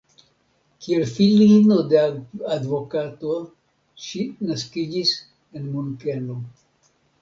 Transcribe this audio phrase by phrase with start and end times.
[0.85, 1.99] Kiel filino de
[2.55, 3.37] advokato
[4.09, 5.17] ŝi naskiĝis
[5.59, 6.45] en Munkeno.